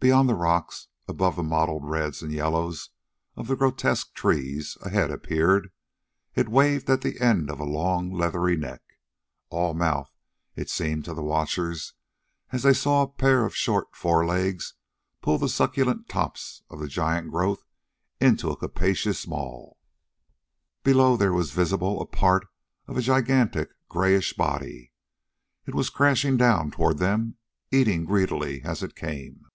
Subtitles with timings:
[0.00, 2.90] Beyond the rocks, above the mottled reds and yellows
[3.36, 5.70] of the grotesque trees, a head appeared.
[6.34, 8.82] It waved at the end of a long, leathery neck.
[9.50, 10.12] All mouth,
[10.56, 11.94] it seemed to the watchers,
[12.50, 14.74] as they saw a pair of short forelegs
[15.22, 17.64] pull the succulent tops of the giant growth
[18.20, 19.72] into a capacious maw.
[20.82, 22.46] Below, there was visible a part
[22.88, 24.92] of a gigantic, grayish body.
[25.66, 27.36] It was crashing down toward them,
[27.70, 29.46] eating greedily as it came.